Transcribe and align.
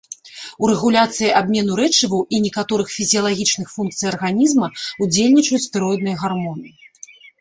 У 0.61 0.69
рэгуляцыі 0.69 1.33
абмену 1.39 1.75
рэчываў 1.79 2.23
і 2.37 2.39
некаторых 2.45 2.87
фізіялагічных 2.95 3.67
функцый 3.75 4.05
арганізма 4.13 4.67
ўдзельнічаюць 5.07 5.65
стэроідныя 5.69 6.15
гармоны. 6.25 6.69